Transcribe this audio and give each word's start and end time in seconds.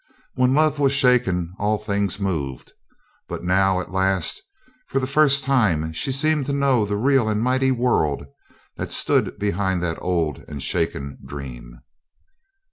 When 0.33 0.55
love 0.55 0.79
was 0.79 0.93
shaken 0.93 1.53
all 1.59 1.77
things 1.77 2.19
moved, 2.19 2.73
but 3.27 3.43
now, 3.43 3.79
at 3.79 3.91
last, 3.91 4.41
for 4.87 4.99
the 4.99 5.05
first 5.05 5.43
time 5.43 5.93
she 5.93 6.11
seemed 6.11 6.47
to 6.47 6.53
know 6.53 6.85
the 6.85 6.97
real 6.97 7.29
and 7.29 7.39
mighty 7.39 7.69
world 7.69 8.25
that 8.77 8.91
stood 8.91 9.37
behind 9.37 9.83
that 9.83 10.01
old 10.01 10.43
and 10.47 10.59
shaken 10.63 11.19
dream. 11.23 11.81